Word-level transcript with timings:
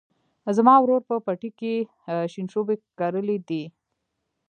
زما 0.57 0.73
ورور 0.79 1.01
په 1.09 1.15
پټي 1.25 1.49
کې 1.59 1.73
شینشوبي 2.31 2.75
کرلي 2.99 3.37
دي. 3.49 3.63